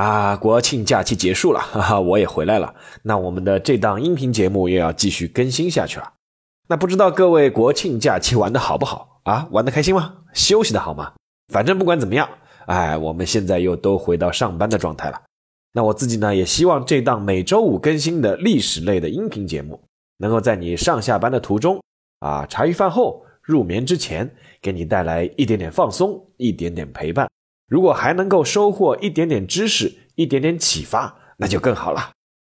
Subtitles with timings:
[0.00, 2.74] 啊，国庆假期结束了， 哈哈，我也回来了。
[3.02, 6.14] 那我们的这档音频节目又要继续更新下去了。
[6.70, 9.46] 那不知道各位国庆假期玩的好不好啊？
[9.50, 10.14] 玩的开心吗？
[10.32, 11.12] 休息的好吗？
[11.52, 12.26] 反正不管怎么样，
[12.64, 15.20] 哎，我们现在又都回到上班的状态了。
[15.74, 19.78] 那我自己呢，也希望这档每周五更新的历史类的音频节目，
[20.16, 21.78] 能够在你上下班的途中，
[22.20, 27.28] 啊，茶余饭后、入眠之前，给你带来一点点放松，一点点陪伴。
[27.70, 32.10] 如果还能够收获一点点知识，一点点启发，那就更好了。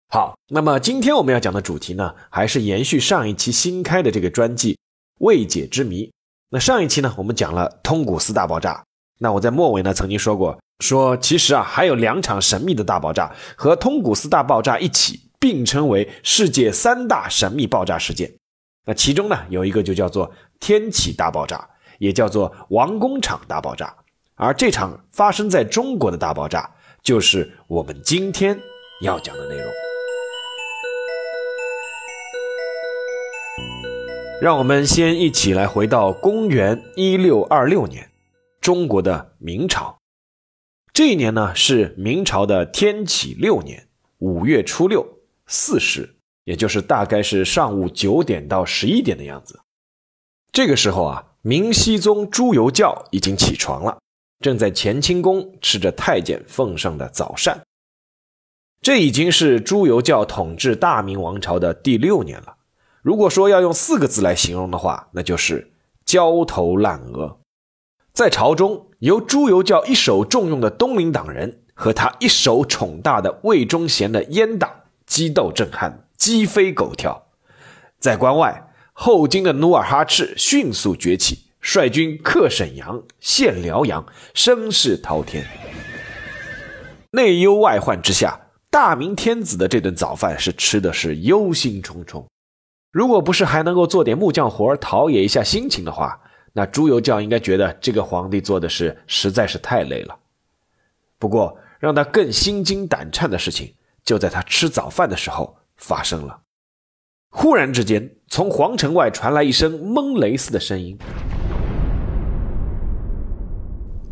[0.10, 4.74] 好，那么今天我们要讲的主题呢，还是延续上一期新开的这个专辑
[5.18, 6.06] 《未解之谜》。
[6.52, 8.84] 那上一期呢，我们讲了通古斯大爆炸。
[9.18, 18.32] 那我在末尾呢，曾经说过，说其实啊，还有两场神秘的大爆炸和通古斯大爆炸一起并称为世界三大神秘爆炸事件。
[18.86, 23.92] 那其中呢，有一个就叫做天启大爆炸，也叫做王工厂大爆炸。
[24.40, 26.70] 而这场发生在中国的大爆炸，
[27.02, 28.58] 就是我们今天
[29.02, 29.66] 要讲的内容。
[34.40, 38.12] 让我们先一起来回到公元一六二六年，
[38.62, 39.98] 中国的明朝。
[40.94, 43.88] 这一年呢是明朝的天启六年
[44.20, 45.04] 五月初六
[45.48, 49.60] 巳时，也就是大概是上午九点到十一点的样子。
[50.52, 53.98] 这个时候啊，明熹宗朱由校已经起床了。
[54.40, 57.62] 正在乾清宫吃着太监奉上的早膳，
[58.82, 62.58] 这已经是朱由校统治大明王朝的第六年了。
[63.02, 65.72] 如果说要用四个字来形容的话，那就是
[66.06, 67.40] 焦头烂额。
[68.14, 74.72] 在朝中，由朱由校一手重用的东林党人和他一手宠大的魏忠贤的阉党
[75.06, 77.24] 激斗震撼，鸡飞狗跳；
[78.00, 81.47] 在关外，后金的努尔哈赤迅速崛起。
[81.68, 85.46] 率军克沈阳、陷辽阳，声势滔天。
[87.12, 88.40] 内忧外患之下，
[88.70, 92.24] 大明天子的这顿早饭是吃的是忧心忡忡。
[92.94, 96.18] 如果不是还能够做点木匠活陶冶一下心情的话，
[96.54, 100.18] 那朱由校应该觉得这个皇帝做的事实在是太累了。
[101.20, 106.40] 不过，让他更心惊胆颤的事情就在他吃早饭的时候发生了。
[107.30, 110.98] 忽然之间，从皇城外传来一声闷雷似的声音。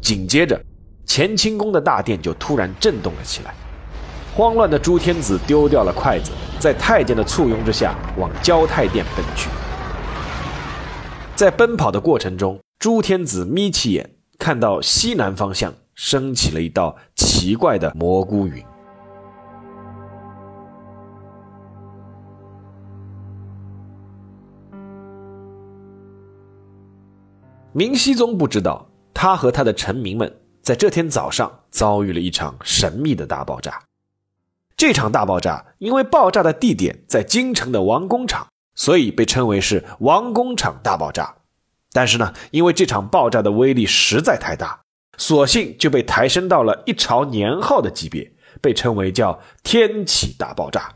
[0.06, 0.62] 紧接着，
[1.08, 3.56] 乾清宫的大殿就突然震动了起来。
[4.36, 6.30] 慌乱的朱天子丢掉了筷子，
[6.60, 9.50] 在太监的簇拥之下往交泰殿奔去。
[11.36, 14.08] 在奔跑的过程中，朱天子眯起眼，
[14.38, 18.64] 看到西南方向升起了一道奇怪的蘑菇云。
[27.74, 28.88] 明熹宗不知道。
[29.26, 33.82] 他和他的臣民们在这天早上遭遇了一场神秘的大爆炸。
[34.78, 41.38] 这场大爆炸因为爆炸的地点在京城的王工厂，所以被称为是王工厂大爆炸。
[41.92, 44.80] 但是呢，因为这场爆炸的威力实在太大，
[45.18, 48.32] 索性就被抬升到了一朝年号的级别，
[48.62, 50.94] 被称为叫天启大爆炸。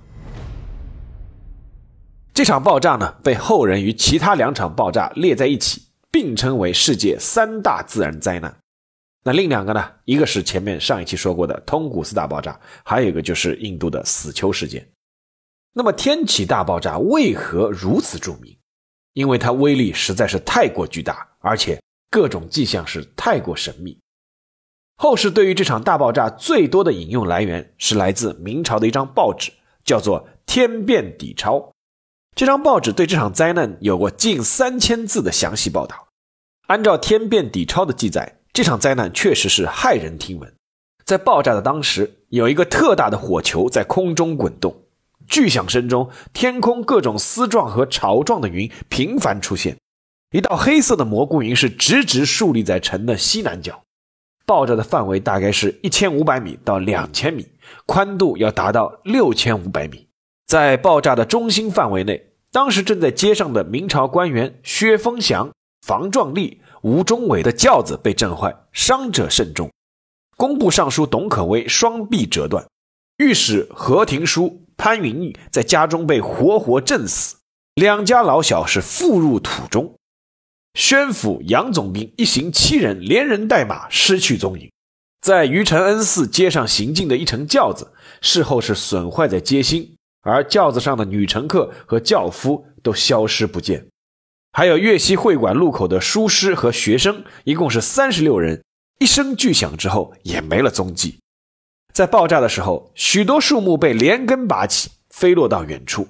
[2.31, 5.88] 这场爆炸呢，被后人与其他两场爆炸列在一起。
[6.11, 8.55] 并称为世界三大自然灾难。
[9.23, 9.91] 那另两个呢？
[10.05, 14.87] 一个是前面上一期说过的通古斯大爆炸，还有一个就是印度的死丘事件。
[15.73, 18.57] 那么天启大爆炸为何如此著名？
[19.13, 23.99] 因为它威力实在是太过巨大，而且各种迹象是太过神秘。
[24.95, 29.51] 后世对于这场大爆炸最多的引用来源是来自明朝的一张报纸，
[29.83, 31.57] 叫做《天变底钞》。
[32.39, 36.07] 这张报纸对这场灾难有过近三千字的详细报道。
[36.67, 40.55] 按照《天变底钞》的记载，这场灾难确实是骇人听闻。
[41.03, 44.73] 在爆炸的当时，有一个特大的火球在空中滚动，
[45.27, 49.75] 巨响声中，天空各种丝状和潮状的云频繁出现。
[50.31, 53.81] 一道黑色的蘑菇云是直直竖立在城的西南角。
[54.45, 57.45] 爆炸的范围大概是一千五百米到两千米，
[57.85, 60.07] 宽度要达到六千五百米。
[60.47, 62.27] 在爆炸的中心范围内。
[62.51, 65.51] 当时正在街上的明朝官员薛峰祥、
[65.85, 69.69] 房壮丽、吴忠伟的轿子被震坏，伤者甚重。
[70.35, 72.65] 工部尚书董可威双臂折断。
[73.17, 77.35] 御史何廷书、潘云逸在家中被活活震死，
[77.75, 79.95] 两家老小是复入土中。
[80.73, 84.71] 宣府杨总兵一行七人连人带马失去踪影，
[85.21, 87.91] 在于承恩寺街上行进的一乘轿子，
[88.21, 89.97] 事后是损坏在街心，
[90.29, 93.87] 而轿子上的女乘客和轿夫都消失不见。
[94.51, 98.63] 还有粤西会馆路口的书师和学生，一共是三十六人，
[98.99, 101.19] 一声巨响之后也没了踪迹。
[101.93, 106.07] 在爆炸的时候，许多树木被连根拔起，飞落到远处，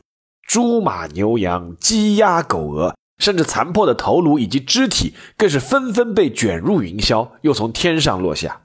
[0.47, 2.95] 猪马牛羊、鸡鸭狗鹅。
[3.19, 8.61] 甚至残破的头颅以及肢体，更是纷纷被卷入云霄，又从天上落下。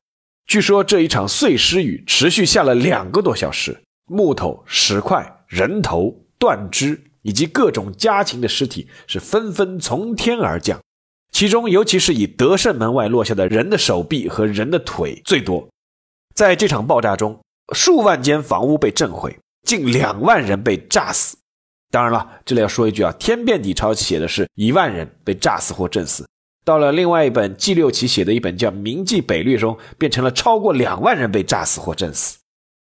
[0.47, 10.81] 据说这一场碎尸雨持续下了两个多小时，木头、石块、人头、断肢以及各种家禽的尸体是纷纷从天而降，
[11.31, 15.69] 其中尤其是以德胜门外落下的人的手臂和人的腿最多。
[16.35, 17.39] 在这场爆炸中，
[17.73, 21.37] 数万间房屋被震毁，近两万人被炸死。
[21.93, 26.27] 当然了，这里要说一句啊，《天变底钞》写的是一万人被炸死或震死，
[26.65, 32.39] 到了另外一本纪六奇写的一本叫《明记北略》中，变成了超过两万人被炸死或震死。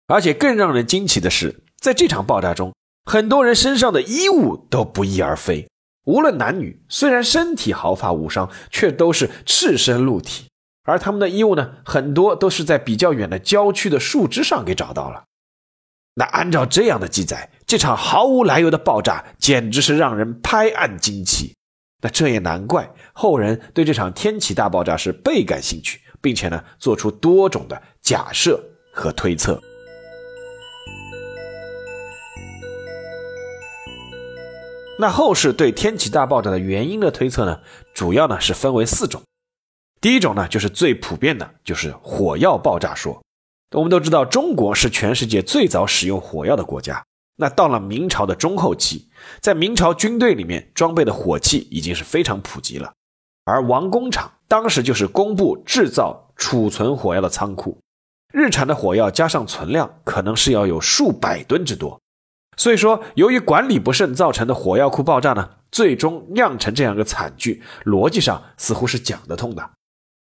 [0.06, 5.68] 而且更让人惊奇的是，在这场爆炸中，很多人身上的衣物都不翼而飞，
[6.06, 10.46] 无论男女，虽然身体毫发无伤，却都是赤身露体。
[10.84, 15.24] 而他们的衣物呢，很多都是在比较远的郊区的树枝上给找到了。
[16.14, 21.54] 那按照这样的记载，这场毫无来由的爆炸简直是让人拍案惊奇。
[22.02, 28.58] 那这也难怪后人对这场天启大爆炸是倍感兴趣，并且呢做出多种的假设
[28.90, 29.62] 和推测。
[34.96, 37.60] 那后世对天启大爆炸的原因的推测呢，
[37.92, 39.20] 主要呢是分为四种。
[40.00, 43.20] 第一种呢就是最普遍的，就是火药爆炸说。
[43.72, 47.04] 我们都知道，中国是全世界最早使用火药的国家。
[47.36, 49.08] 那到了明朝的中后期，
[49.40, 52.92] 在明朝军队里面装备的火器已经是非常普及了。
[53.44, 57.76] 而王工厂当时就是工部制造、储存火药的仓库，
[58.32, 62.00] 日产的火药加上存量，可能是要有数百吨之多。
[62.56, 69.70] 所以说，由于管理不慎造成的火药库爆炸呢，最终酿成这样一个惨剧，逻辑上似乎是讲得通的。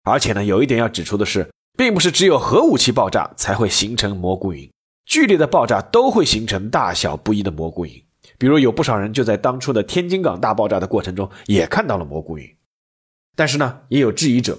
[0.05, 1.49] 而且呢，有一点要指出的是。
[1.75, 4.71] 并不是只有核武器爆炸才会形成蘑菇云，
[5.07, 7.93] 剧烈的爆炸都会形成大小不一的蘑菇云。
[8.37, 12.47] 比如有不少人就在当初的天津港大爆炸的过程中也看到了蘑菇云。
[13.35, 14.59] 但是呢，也有质疑者，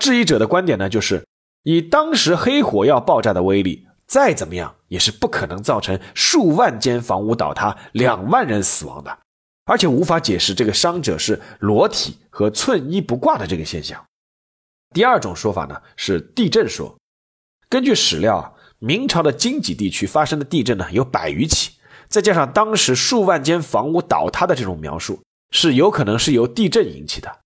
[0.00, 1.22] 质疑者的观点呢，就是
[1.62, 9.18] 以当时黑火药爆炸的威力，再怎么样也是不可能造成数万间房屋倒塌、两万人死亡的，
[9.64, 14.04] 而且无法解释这个伤者是裸体和寸衣不挂的这个现象。
[14.94, 16.96] 第二种说法呢是地震说，
[17.68, 21.72] 根据史料啊，明朝的京畿地区发生的地震呢有百余起，
[22.08, 25.20] 再加上当时数万间房屋倒塌的这种描述，
[25.50, 27.40] 是有可能是由地震引起的。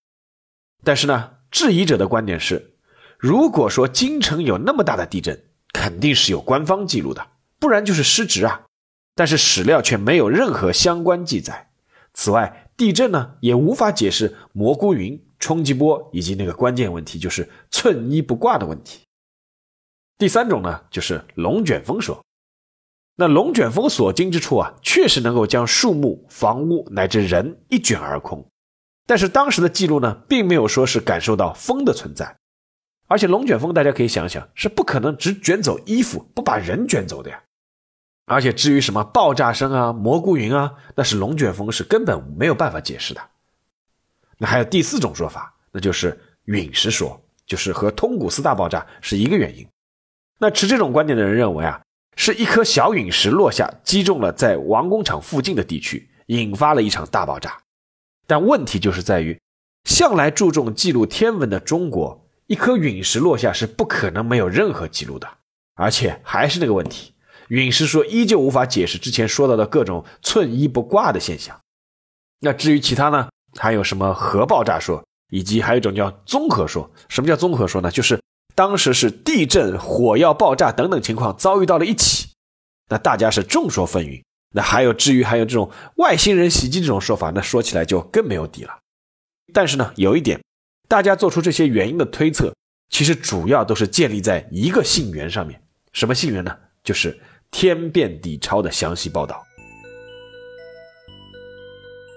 [0.84, 2.74] 但是呢，质疑者的观点是，
[3.18, 5.42] 如果说京城有那么大的地震，
[5.72, 7.26] 肯定是有官方记录的，
[7.58, 8.62] 不然就是失职啊。
[9.14, 11.70] 但是史料却没有任何相关记载。
[12.12, 15.22] 此外，地震呢也无法解释蘑菇云。
[15.38, 19.06] 冲击波以及那个关键问题就是寸衣不挂的问题。
[20.18, 22.22] 第三种呢，就是龙卷风说。
[23.16, 28.46] 那龙卷风所经之处啊，确实能够将树木、房屋乃至人一卷而空。
[29.06, 32.36] 但是当时的记录呢，并没有说是感受到风的存在。
[33.10, 37.42] 而且龙卷风大家可以想想，是不可能只卷走衣服，不把人卷走的呀。
[38.26, 43.20] 而且至于什么爆炸声啊、蘑菇云啊，那是龙卷风是根本没有办法解释的。
[44.38, 49.66] 那还有第四种说法，那就是陨石说，就是和通古斯大爆炸是一个原因。
[50.38, 51.82] 那持这种观点的人认为啊，
[52.14, 57.60] 是一颗小陨石落下，击中了在王工厂附近的地区，引发了一场大爆炸。
[58.28, 59.36] 但问题就是在于，
[59.82, 62.19] 向来注重记录天文的中国，
[62.50, 65.28] 一颗陨石落下是不可能没有任何记录的。
[65.76, 67.14] 而且还是那个问题，
[67.46, 71.56] 陨石说依旧无法解释之前说到的各种寸衣不挂的现象。
[72.40, 73.28] 那至于其他呢？
[73.56, 76.90] 还有什么核爆炸说，以及还有一种叫综合说。
[77.08, 77.88] 什么叫综合说呢？
[77.88, 78.20] 就是
[78.56, 82.30] 当时是地震、火药爆炸等等情况遭遇到了一起，
[82.88, 84.20] 那大家是众说纷纭。
[84.52, 88.76] 那还有至于还有这种外星人袭击这种说法，那说起来就更没有底了。
[89.54, 90.40] 但是呢，有一点，
[90.90, 92.52] 大家做出这些原因的推测，
[92.88, 95.62] 其实主要都是建立在一个信源上面。
[95.92, 96.52] 什么信源呢？
[96.82, 97.12] 就是
[97.52, 99.40] 《天变底钞》的详细报道。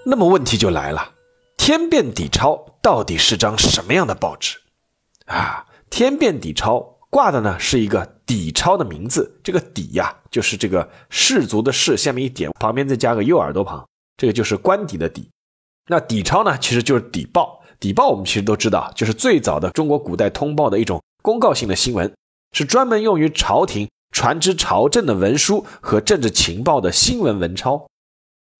[0.03, 1.13] 那么问题就来了。
[1.55, 4.57] 天变底钞到底是张什么样的报纸？
[5.27, 13.87] 啊，天变底钞挂的呢是一个底超的名字，这个底呀就是这个氏族的氏，下面一点，旁边再加个右耳朵旁，
[14.17, 15.29] 这个就是官邸的邸。
[15.85, 22.09] 那底超呢其实就是邸报，邸报我们其实都知道，就是最早的中国古代通报的一种公告性的新闻，
[22.53, 27.85] 是专门用于朝廷传知朝政的文书和政治情报的新闻文抄。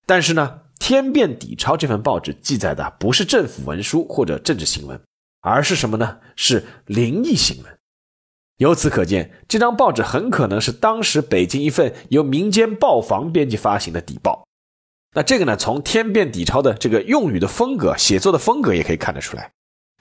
[0.06, 5.00] 但是呢，《天变底钞》这份报纸记载的不是政府文书或者政治新闻，
[5.40, 6.18] 而是什么呢？
[6.36, 7.78] 是灵异新闻。
[8.58, 14.44] 由此可见，这张报纸很可能是当时北京一份由民间报房编辑发行的底报。
[15.16, 19.52] 那这个呢，从《天变底钞》的这个用语的风格、写作的风格也可以看得出来。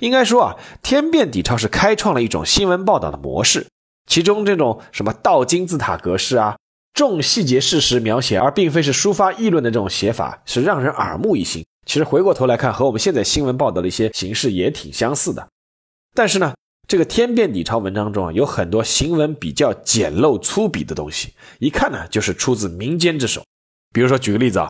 [0.00, 3.66] 应该说啊，《天变底钞》是开创了一种新闻报道的模式，
[4.07, 6.57] 其中这种什么倒金字塔格式啊、
[6.95, 11.64] 重细节事实描写，而并非是抒发议论的这种写法，是让人耳目一新。
[11.87, 15.47] 其实回过头来看，和我们现在新闻报道的一些形式也挺相似的。
[16.14, 16.54] 但是呢，
[16.88, 23.42] 这个《天变底钞》文章中啊，有很多行文比较简陋粗鄙的东西，一看呢就是出自民间之手。
[23.92, 24.69] 比如说，举个例子啊，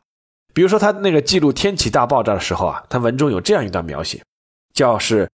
[0.53, 4.21] 比如说他那个记录天启大爆炸的时候啊，他文中有这样一段描写，
[4.73, 5.29] 叫是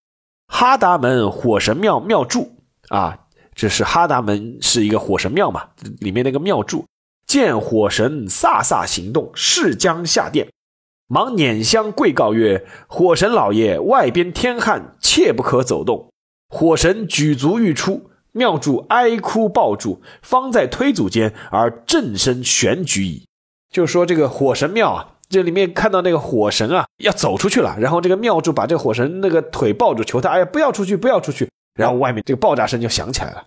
[0.48, 2.58] 哈达门火神庙庙祝
[2.88, 3.20] 啊，
[3.54, 5.68] 这是哈达门是一个火神庙嘛，
[6.00, 6.86] 里面那个庙祝，
[7.28, 10.48] 见火神飒飒行动，势将下殿，
[11.08, 16.10] 忙捻香跪告曰：“火神老爷，外边天旱，切不可走动。”
[16.50, 23.28] 火神举足欲出，庙祝哀哭抱住，方在推阻间，而震声悬举矣。
[23.70, 31.48] 就是说，这个火神庙啊，这里面看到那个火神啊，要走出去了，然后这个庙祝把这个火神那个腿抱住，求他，哎呀，不要出去，不要出去。
[31.76, 33.46] 然后外面这个爆炸声就响起来了。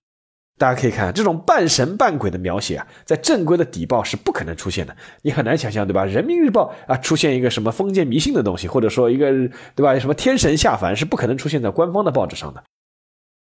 [0.58, 4.96] 大家可以看这种半神半鬼的描写啊，在正规的底报是不可能出现的。
[5.22, 6.04] 你很难想象，对吧？
[6.04, 9.30] 人民日报啊，出现一个什么封建迷信的东西，或者说一个
[9.74, 9.98] 对吧？
[9.98, 12.62] 什么天神下凡，是不可能出现在官方的报纸上的。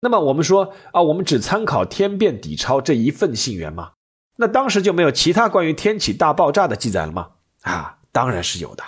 [0.00, 3.90] 那么我们说啊，我们只参考《天变底钞》这一份信源吗？
[4.40, 7.32] 那当时就没有其他关于天启大爆炸的记载了吗？
[7.60, 8.82] 啊，当然是有的。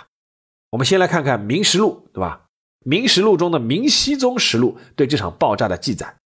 [0.71, 2.45] 我们先来看看《明实录》，对吧？
[2.89, 6.17] 《明实录》中的《明熹宗实录》对这场爆炸的记载，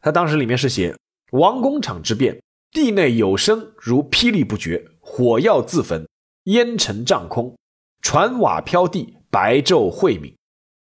[0.00, 0.96] 他当时里面是写：
[1.30, 2.42] 王工厂之变，
[2.72, 6.04] 地内有声如霹雳不绝，火药自焚，
[6.46, 7.56] 烟尘涨空，
[8.02, 10.36] 船瓦飘地，白昼晦明，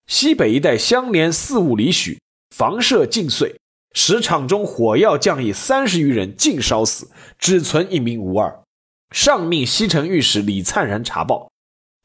[0.07, 2.19] 西北一带相连四五里许。
[2.57, 3.55] 房舍尽碎，
[3.95, 7.09] 十场中火药将役三十余人尽烧死，
[7.39, 8.61] 只存一名无二。
[9.13, 11.49] 上命西城御史李灿然查报，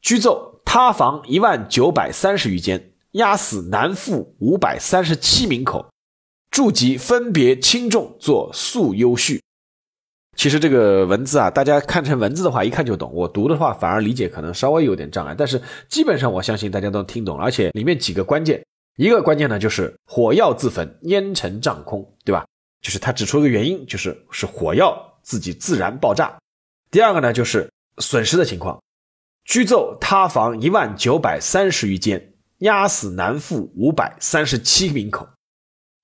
[0.00, 5.84] 居奏塌房一万九百三十余间，压死男妇五百三十七名口。
[6.52, 9.40] 注籍分别轻重作速优序。
[10.36, 15.34] 其实这个文字啊，大家看成文字的话，一看就懂；我读的话，反而理解可能稍微有点障碍。
[15.36, 18.64] 但是基本上我相信大家都听懂了，而且里面几个关键。
[19.00, 22.44] 一个关键呢，就是火药自焚，烟尘涨空，对吧？
[22.82, 26.36] 就是他指出一个原因，就是是火药自己自燃爆炸。
[26.90, 28.78] 第二个呢，就是损失的情况，
[29.46, 35.26] 居奏塌房一万九百三十余间，压死男妇五百三十七名口。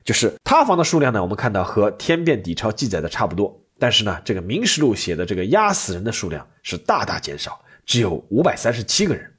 [0.02, 9.30] 就是塌房的数量呢，我们看到和《天变底钞》记载的差不多，但是呢，这个《明实录》写的这个压死人的数量是大大减少，只有五百三十七个人。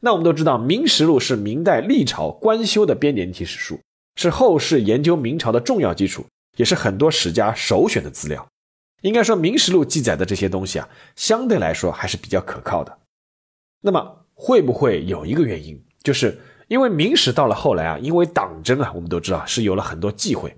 [0.00, 3.80] 那我们都知道，《明实录》是明代历朝官修的编年体史书，
[4.16, 6.24] 是后世研究明朝的重要基础，
[6.56, 8.46] 也是很多史家首选的资料。
[9.02, 12.98] 应该说，《明实录》记载的这些东西啊，相对来说还是比较可靠的。
[13.80, 16.38] 那么，会不会有一个原因，就是
[16.68, 20.54] 因为明史到了后来啊，因为党争啊，我们都知道是有了很多忌讳，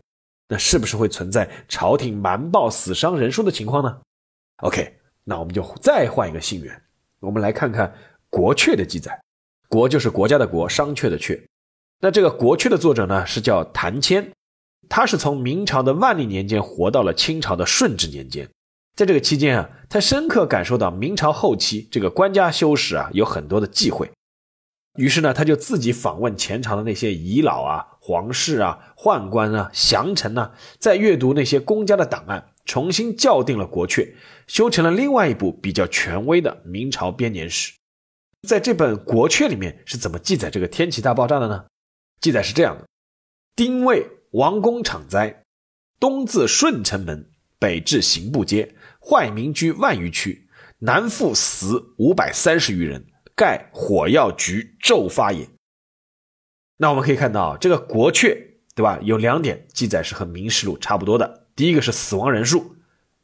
[0.49, 4.01] 那是不是会存在朝廷瞒报死伤人数的情况呢
[4.63, 6.83] ？OK，那我们就再换一个信源，
[7.21, 7.89] 我们来看看
[8.31, 9.21] 《国阙》的记载。
[9.69, 11.39] 国就是国家的国，商榷的榷。
[12.01, 14.33] 那这个国阙的作者呢，是叫谭谦，
[14.89, 18.49] 他是从明朝的万历年间活到了清朝的顺治年间，
[18.97, 24.11] 在这个期间啊，他深刻感受到明朝后期这个官家修史啊有很多的忌讳，
[24.97, 34.15] 于是呢，他就自己访问前朝的那些遗老啊、皇室啊、宦官啊、降臣呐，在阅读那些公家的档案，重新校订了国阙，
[34.47, 37.73] 修成了另外一部比较权威的明朝编年史。
[38.47, 41.67] 在这本《国阙》里面是怎么记载这个天启大爆炸的呢？
[42.21, 42.87] 记载是这样的：
[43.57, 45.43] 丁未，王公场灾，
[45.99, 55.49] 东自顺城门，北至刑部街，坏民居万余区，南复死五百三十余人，盖火药局骤发也。
[56.77, 58.35] 那我们可以看到，这个《国阙》
[58.77, 59.01] 对吧？
[59.03, 61.49] 有两点记载是和《明实录》差不多的。
[61.57, 62.77] 第一个是死亡人数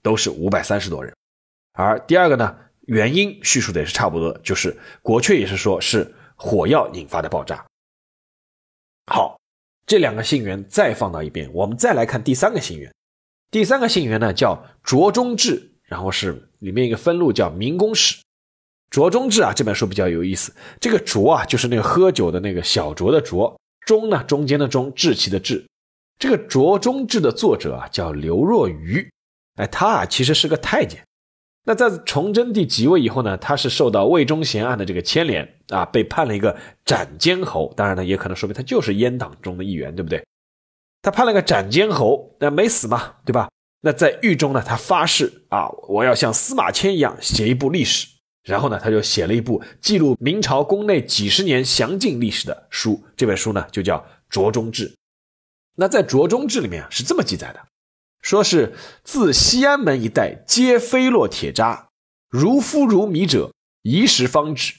[0.03, 1.15] 都是五百三十多人，
[1.73, 2.59] 而第二个呢？
[2.87, 7.65] 原因叙述的也是差不多，就是国阙也是说是火药引发的爆炸。
[9.07, 9.39] 好，
[9.87, 12.93] 这两个信源再放到一边，我们再来看第三个信源。
[13.51, 18.21] 第三个信源呢叫卓中志，然后是里面一个分录叫明公史。
[18.91, 20.55] 卓中志啊，这本书比较有意思。
[20.81, 25.65] 这个卓啊，就是那个喝酒的那个小酌的酌；中呢，中间的中，志气的志。
[26.19, 29.11] 这个卓中志的作者啊叫刘若愚，
[29.57, 31.05] 哎，他啊其实是个太监。
[31.67, 36.55] 那在崇祯帝即位以后呢，他是受到魏忠贤案的这个牵连啊，被判了一个
[36.85, 37.73] 斩监侯。
[37.75, 40.23] 当然呢，也可能说明他就是阉党中的一员，对不对？
[41.01, 43.49] 他判了个斩监侯，那没死嘛，对吧？
[43.81, 48.09] 那在狱中呢，他发誓啊，我要像司马迁一样写一部历史。
[48.43, 53.97] 然后呢，他就写了一部记录明朝宫内几十年详尽历史的书，这本书呢就叫
[54.29, 54.89] 《卓中志》。
[55.77, 57.61] 那在《卓中志》里面是这么记载的。
[58.25, 61.89] 说是自西安门一带皆飞落铁渣，
[62.31, 63.53] 如夫如米者，
[63.83, 64.73] 宜时方止。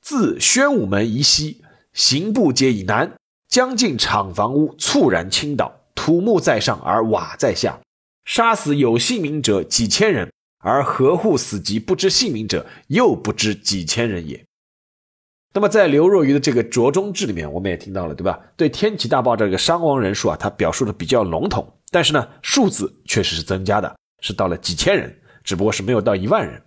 [0.00, 1.62] 自宣武门以西，
[1.92, 3.12] 行步街以南，
[3.50, 7.78] 将近厂房屋猝然倾倒，土木在上而瓦在下，
[8.24, 14.42] 杀死有姓名者几千人，而何户死及不知姓名者又不知几千人也。
[15.52, 18.40] 那么在刘若愚的这个《卓中志》里面，我们也听到了，对吧？
[18.56, 21.70] 对天启大爆炸这个伤亡人数啊，他表述的比较笼统。
[21.90, 26.60] 但是呢，数字确实是增加的，是到了几千人，只不过是没有到一万人。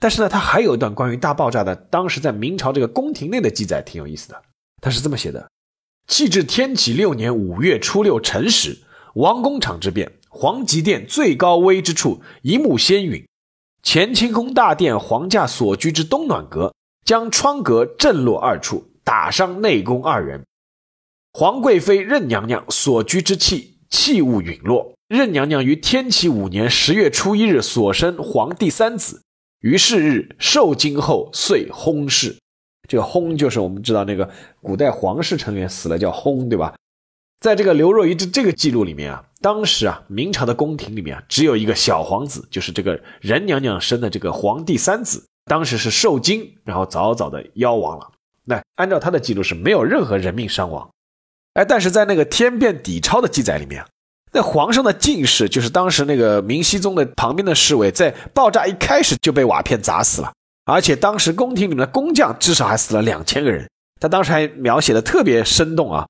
[0.00, 4.42] 但是呢，他还有一段关于大爆炸的，当时在明朝这个宫廷内的记载挺有意思的。
[4.80, 5.50] 他是这么写的：
[6.06, 8.78] 弃至天启六年五月初六辰时，
[9.14, 13.26] 王公场之变，皇极殿最高危之处，一目仙云，
[13.82, 20.44] 乾清宫大殿皇驾所居之东暖阁，将窗格震落二处，打伤内宫二人。
[21.32, 23.73] 皇贵妃任娘娘所居之器。
[23.94, 24.92] 器物陨落。
[25.06, 29.22] 任娘娘于天启五年十月初一日所生皇帝三子，
[29.60, 32.36] 于是日受惊后遂薨逝。
[32.88, 34.28] 这个薨就是我们知道那个
[34.60, 36.74] 古代皇室成员死了叫薨，对吧？
[37.38, 48.10] 在这个刘若愚这这个记录里面啊，当时啊明朝的宫廷里面啊只有一个小皇子，就是这个任娘娘生的这个皇帝三子，当时是受惊，然后早早的夭亡了。
[48.44, 50.90] 那按照他的记录是没有任何人命伤亡。
[51.54, 53.84] 哎，但是在那个《天变底钞》的记载里面，
[54.32, 60.32] 那皇上的进士就是当时那个明熹宗的旁边的侍卫，在爆炸一开始就被瓦片砸死了，
[60.64, 63.68] 而且当时宫廷里面的工匠至少还死了两千个人。
[64.00, 66.06] 他当时还描写的特别生动啊，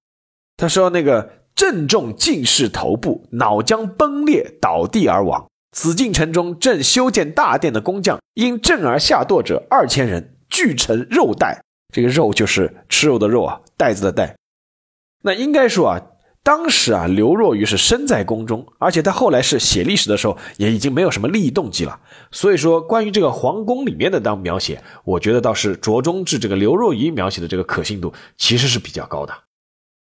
[0.57, 5.47] 他说那个正中进士头部，脑浆崩裂倒地而亡。
[5.77, 11.63] 紫禁城中正修建大殿的工匠，因震而下堕者二千人，俱成肉袋。
[11.93, 14.35] 这个肉就是吃肉的肉啊，袋子的袋。
[15.27, 16.03] 那应该说啊，
[16.43, 21.99] 当时啊，刘若愚是身在宫中，而且他后来是写历史的时候，也已经没有什么利益动机了。
[22.31, 29.33] 所以说，关于这个皇宫里面的当描写，我觉得倒是着中至这个刘若愚描写的这个可信度其实是比较高的。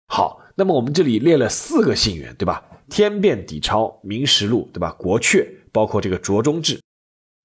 [0.06, 2.64] 好，那么我们这里列了四个信源，对吧？
[2.88, 4.92] 天变底钞、明实录，对吧？
[4.92, 6.80] 国阙，包括这个着中志。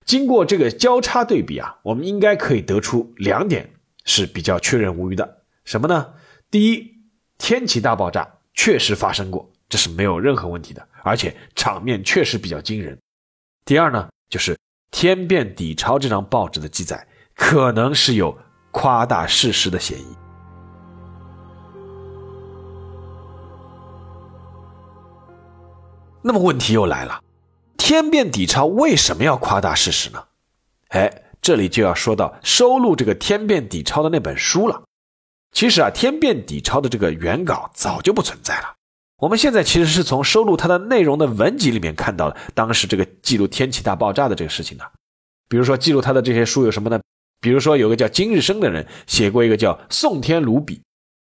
[0.05, 3.70] 经过这个交叉对比啊，我们应该可以得出两点
[4.05, 5.38] 是比较确认无疑的。
[5.64, 6.09] 什么呢？
[6.50, 6.93] 第一。
[7.46, 12.98] 天启大爆炸确实发生过，这是没有任何问题的，而且场面确实比较惊人。
[13.66, 14.54] 第二呢，就是
[14.90, 18.35] 《天变底钞》这张报纸的记载可能是有
[18.70, 20.07] 夸大事实的嫌疑。
[26.22, 27.20] 那么问题又来了，
[27.76, 30.24] 《天变底钞》为什么要夸大事实呢？
[30.88, 34.83] 哎，这里就要说到收录这个《天变底钞》的那本书了。
[35.54, 38.74] 其实啊，《天变底钞》的这个原稿早就不存在了。
[39.18, 44.84] 我们现在其实是从收录它的内容的文集里面看到了当时这个记录天启大爆炸的这个事情的。
[45.48, 47.00] 比如说，记录他的这些书有什么呢？
[47.40, 50.76] 比如说，有个叫金日升的人写过一个叫《宋天卢笔》，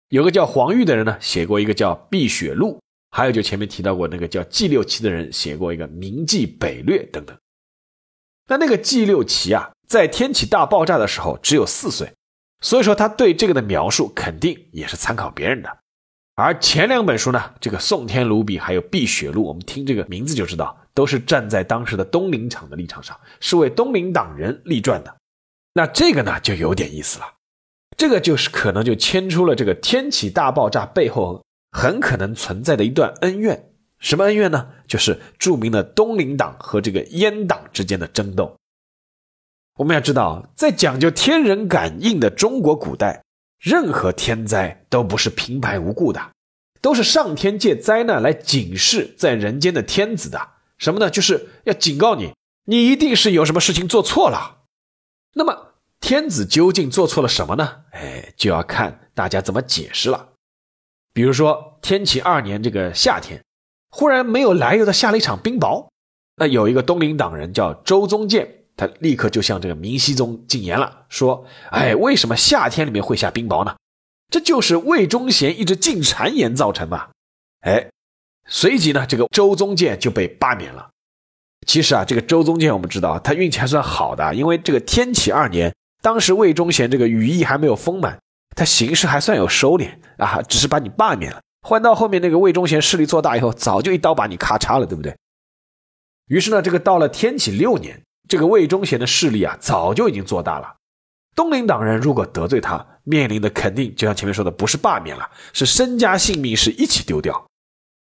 [0.10, 2.74] 有个叫黄玉的人呢写过一个叫《碧血录》，
[3.12, 7.38] 还有就前面提到过那个叫季六奇的人写过一个《明记北略》等等。
[8.48, 12.12] 那那个季六奇啊，在天启大爆炸的时候只有四岁。
[12.66, 15.78] 所以说，他对这个的描述肯定也是参考别人的。
[16.34, 25.16] 而前两本书呢，这个《宋天卢比》还有《碧血录》，我们听这个名字就知道，都是站在当时的东林场的立场上，是为东林党人立传的。
[25.76, 27.26] 那这个呢，就有点意思了。
[27.96, 33.70] 这个就是可能就牵出了这个天启大爆炸背后很可能存在的一段恩怨。
[34.00, 34.70] 什么恩怨呢？
[34.88, 38.58] 就是著名的东林党和这个阉党之间的争斗。
[39.78, 43.24] 我们要知道，在讲究天人感应的中国古代，
[43.60, 46.32] 任何天灾都不是平白无故的，
[46.80, 50.40] 都是上天借灾难来警示在人间的天子的。
[50.78, 51.10] 什么呢？
[51.10, 52.34] 就是要警告你，
[52.66, 54.64] 你一定是有什么事情做错了。
[55.34, 57.82] 那么，天子究竟做错了什么呢？
[57.92, 60.30] 哎，就要看大家怎么解释了。
[61.14, 63.42] 比如说天启二年这个夏天，
[63.90, 65.90] 忽然没有来由的下了一场冰雹，
[66.38, 73.76] 那有一个东林党人叫周宗建，他立刻就向这个明熹宗进言了，说：“哎，为什么夏天里面会下冰雹呢？
[74.30, 77.10] 这就是魏忠贤一直进谗言造成的。”
[77.62, 77.90] 哎，
[78.48, 80.90] 随即呢，这个周宗建就被罢免了。
[81.66, 88.20] 其实啊，这个周宗建我们知道，他运气还算好的，因为这个天启二年，当时魏忠贤这个羽翼还没有丰满。
[88.56, 95.14] 他形势还算有收敛啊，只是把你罢免了，换到后面那个魏忠贤势力做大以后，早就一刀把你咔嚓了，对不对？
[96.28, 100.76] 于是呢，这个到了天启六年，这个魏忠贤的势力啊，早就已经做大了。
[101.36, 107.48] 东林党人如果得罪他，面临的肯定就像前面说的，不是罢免了，是身家性命是一起丢掉。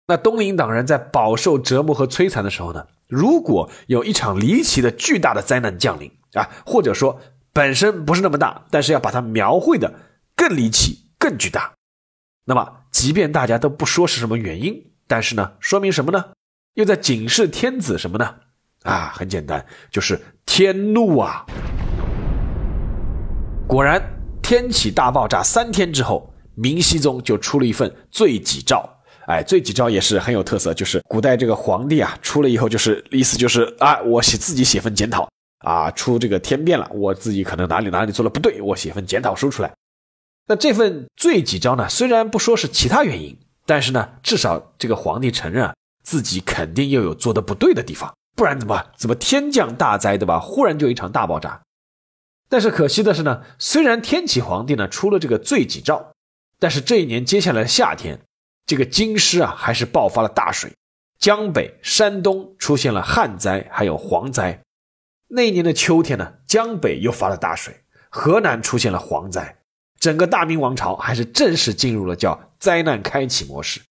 [0.07, 7.19] 那东林党人在饱受折磨和摧残的时候呢，如果有一场离奇的巨大的灾难降临啊，或者说
[7.53, 9.93] 本身不是那么大，但是要把它描绘的。
[10.35, 11.73] 更离奇、更巨大。
[12.45, 16.29] 那么，即便大家都不说是什么原因，但是呢，说明什么呢？
[16.75, 18.35] 又在警示天子什么呢？
[18.83, 21.45] 啊，很简单，就是天怒啊！
[23.67, 24.01] 果然，
[24.41, 28.87] 天启大爆炸三天之后，明熹宗就出了一份罪己诏。
[29.27, 39.71] 哎，罪己诏也是很有特色，就是古代这个皇帝啊，出了以后就是意思就是啊，我写自己写份检讨啊，出这个天变了，我自己可能哪里哪里做的不对，我写份检讨书出来。
[40.47, 41.87] 那这份罪己诏呢？
[41.87, 43.37] 虽然不说是其他原因，
[43.67, 50.39] 但是呢，至少这个皇帝承认自己肯定又有做的不对的地方，不然怎么怎么天降大灾，对吧？
[50.39, 51.61] 忽然就一场大爆炸。
[52.47, 56.13] 但是可惜的是呢，虽然天启皇帝呢出了这个罪己诏，
[56.57, 58.21] 但是这一年接下来的夏天，
[58.65, 60.71] 这个京师啊还是爆发了大水，
[61.19, 64.61] 江北、山东出现了旱灾，还有蝗灾。
[65.27, 69.57] 那一年的秋天呢，江北又发了大水，河南出现了蝗灾。
[69.99, 73.81] 整个大明王朝还是正式进入了叫灾难开启模式。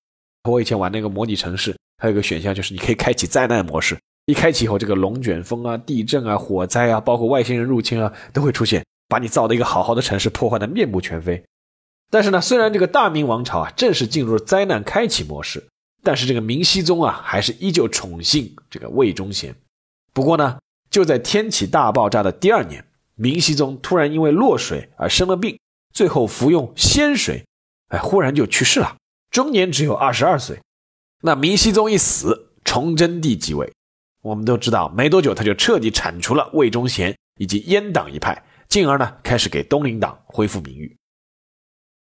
[0.49, 3.99] 我以前玩那个模拟城市，还有一个选项就是你可以开启灾难模式。
[4.29, 11.43] 一开启以后，这个龙卷风啊、地震啊、火灾啊，包括外星人入侵啊，都会出现，把你造的一个好好的城市破坏的面目全非。
[12.11, 15.67] 但是呢，虽然这个大明王朝啊正式进入了灾难开启模式，
[16.03, 19.55] 但是这个明熹宗啊还是依旧宠幸这个魏忠贤。
[20.13, 20.59] 不过呢，
[20.91, 25.59] 就在天启大爆炸的第二年，明熹宗突然因为落水而生了病。
[25.95, 27.43] 最后服用仙水，
[27.89, 28.95] 哎，忽然就去世了，
[29.31, 30.61] 终年只有二十二岁。
[31.23, 33.73] 那明熹宗一死，崇祯帝即位。
[34.23, 40.97] 我们都知道，没多久他就彻底铲除了魏忠贤以及阉党一派，进而呢开始给东林党恢复名誉。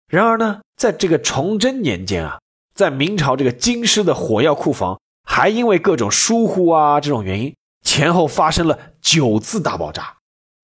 [0.08, 2.40] 然而呢，在这个崇祯年间啊，
[2.74, 10.16] 在明朝这个京师的火药库房，还因为各种疏忽啊这种原因，前后发生了九次大爆炸，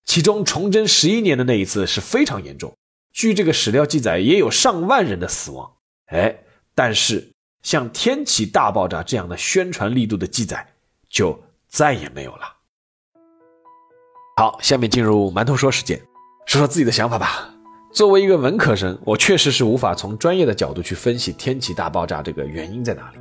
[0.04, 2.72] 其中崇祯十一年的那一次是非常严重。
[3.12, 5.70] 据这个史料记载，也有上万人的死亡。
[6.06, 6.34] 哎，
[6.74, 10.71] 但是像天启大爆炸这样的宣传力度的记载，
[11.12, 12.40] 就再也没有了。
[14.38, 16.00] 好，下面进入馒头说时间，
[16.46, 17.50] 说说自己的想法吧。
[17.92, 23.18] 作为一个文科生，我确实是无法从专业的角度去分析天启大爆炸这个原因在哪里。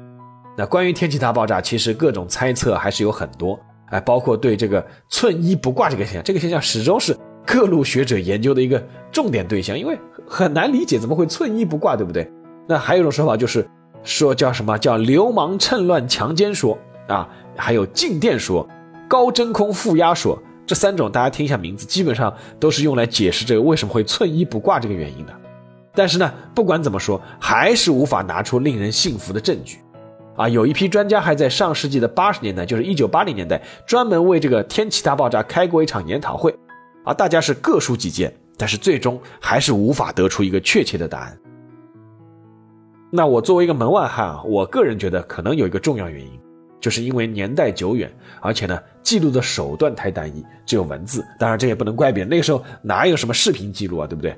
[0.57, 3.59] 那关于天启大爆炸，其实各种猜测还是有很多。
[3.87, 7.15] 哎，包括对这个寸衣不挂这个现象，这个现象始终是。
[7.43, 12.31] 各路学者研究的一个重点对象，因为很难理解怎么会寸衣不挂，对不对？
[12.67, 13.67] 那还有一种说法就是
[14.03, 16.77] 说叫什么叫流氓趁乱强奸说
[17.07, 18.67] 啊，还有静电说、
[19.07, 25.33] 高真空负压说，这三种大家听一下名字，基本上都是用来解释这个为什么会寸衣不挂这个原因的。
[25.93, 29.79] 但是呢，不管怎么说，还是无法拿出令人信服的证据
[30.37, 30.47] 啊。
[30.47, 36.55] 有一批专家还在上世纪的八十年代，就是一九八零年代，专门为这个天气大爆炸开过一场研讨会。
[37.03, 41.37] 啊大家是各抒己见，但是最终还是无法得出一个确切的答案。
[43.11, 46.39] 那我作为一个门外汉啊，我个人觉得可能有一个重要原因，
[46.81, 51.23] 就是因为年代久远，而且呢记录的手段太单一，只有文字。
[51.39, 54.35] 当然这也不能怪别人，那个时候哪有什么视频记录啊，对不对？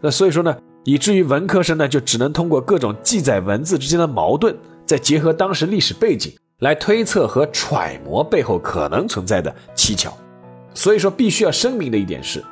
[0.00, 10.12] 那所以说呢，以至于文科生呢就只能通过各种记载文字之间的矛盾，再结合当时历史背景来推测和揣摩背后可能存在的蹊跷。
[10.74, 12.44] 所以说，必须要声明的一点是，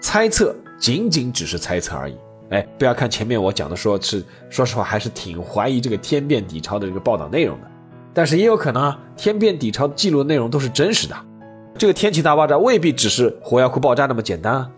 [0.00, 2.16] 猜测仅仅只是猜测而已。
[2.50, 7.70] 哎，不要看前面我讲的，说是说实话，还是挺怀疑这个天变底超的这个报道内容的。
[8.12, 11.16] 但是也有可能啊，天变底超记录的内容都是真实的。
[11.76, 14.70] 这个天气大爆炸未必只是火药库爆炸那么简单啊。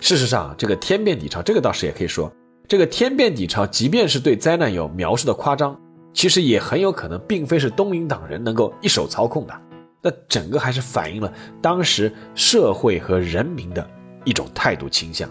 [0.00, 2.32] 事实上，这个天变底超，这个倒是也可以说，
[2.66, 5.78] 这个天变底超，即便是对灾难有描述的夸张，
[6.12, 9.54] 其实也很有可能并非是东林党人能够一手操控的。
[10.00, 13.84] 那整个还是反映了当时社会和人民的
[14.24, 15.28] 一种态度倾向。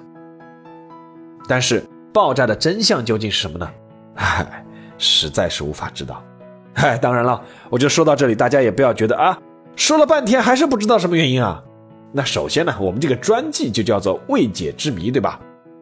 [1.47, 1.81] 但是
[2.13, 3.69] 爆炸的真相究竟是什么呢？
[4.15, 4.65] 唉，
[4.97, 6.21] 实在是无法知道。
[6.79, 9.35] 嗨， 当然了，我就说到这里，大家也不要觉得啊，
[9.75, 11.63] 说了半天还是不知道什么原因啊。
[12.13, 15.39] 那首先呢，我们这个专辑就叫做未解之谜，对吧？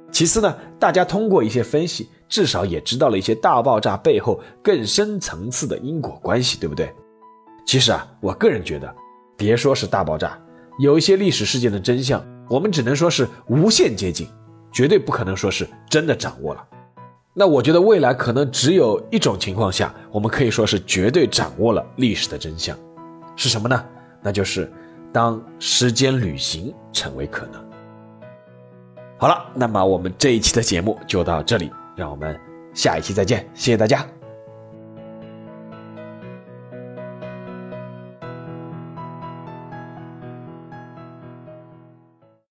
[0.09, 6.89] 其次呢，大家通过一些分析，至少也知道了一些大爆炸背后更深层次的因果关系，对不对？
[7.67, 8.95] 其实啊，我个人觉得，
[9.35, 10.39] 别说是大爆炸，
[10.79, 14.25] 有一些历史事件的真相，我们只能说是无限接近，
[14.71, 16.65] 绝对不可能说是真的掌握了。
[17.37, 22.77] 那我觉得未来可能只有一种情况下，我们可以说是绝对掌握了历史的真相，
[23.35, 23.85] 是什么呢？
[24.21, 24.71] 那就是
[25.11, 27.61] 当时间旅行成为可能。
[29.17, 32.39] 好了，那么我们这一期的节目就到这里，让我们
[32.73, 34.07] 下一期再见，谢谢大家。